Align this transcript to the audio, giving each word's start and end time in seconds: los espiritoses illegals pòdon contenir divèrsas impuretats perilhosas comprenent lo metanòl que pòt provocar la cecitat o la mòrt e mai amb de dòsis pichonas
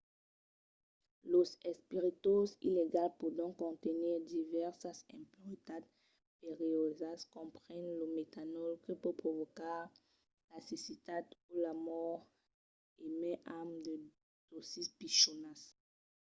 los 1.31 1.49
espiritoses 1.71 2.57
illegals 2.67 3.17
pòdon 3.21 3.51
contenir 3.63 4.15
divèrsas 4.33 4.97
impuretats 5.17 5.89
perilhosas 6.41 7.19
comprenent 7.37 7.95
lo 7.99 8.07
metanòl 8.17 8.71
que 8.83 8.93
pòt 9.01 9.15
provocar 9.21 9.79
la 10.49 10.59
cecitat 10.69 11.25
o 11.51 11.53
la 11.65 11.73
mòrt 11.87 12.23
e 13.03 13.05
mai 13.19 13.35
amb 13.59 13.71
de 13.85 13.93
dòsis 14.51 14.87
pichonas 14.97 15.61